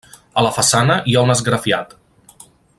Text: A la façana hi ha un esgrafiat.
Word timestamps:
A 0.41 0.43
la 0.45 0.53
façana 0.55 0.95
hi 1.11 1.15
ha 1.19 1.23
un 1.27 1.35
esgrafiat. 1.35 1.95